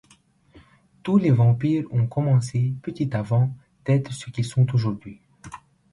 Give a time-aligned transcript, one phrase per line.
[1.03, 3.55] Tous les vampires ont commencé petit avant
[3.85, 5.21] d'être ce qu'ils sont aujourd'hui.